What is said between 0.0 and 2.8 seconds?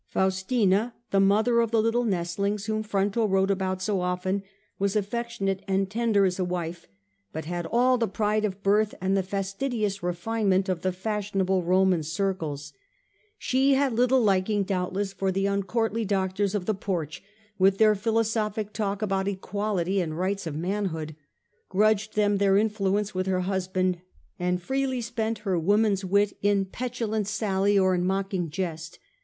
Faustina, the mother of the little nestlings